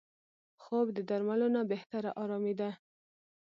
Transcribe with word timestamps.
خوب 0.63 0.87
د 0.97 0.99
درملو 1.09 1.47
نه 1.55 1.61
بهتره 1.71 2.09
آرامي 2.21 2.53
ده 2.59 2.69